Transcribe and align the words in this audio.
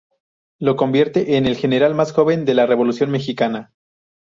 Lo 0.57 0.77
convierte 0.77 1.37
en 1.37 1.45
el 1.45 1.55
general 1.57 1.93
más 1.93 2.11
joven 2.11 2.43
de 2.43 2.55
la 2.55 2.65
Revolución 2.65 3.11
Mexicana. 3.11 3.71